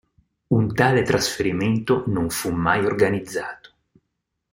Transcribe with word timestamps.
Un 0.47 0.73
tale 0.73 1.03
trasferimento 1.03 2.05
non 2.07 2.31
fu 2.31 2.49
mai 2.49 2.83
organizzato. 2.83 3.75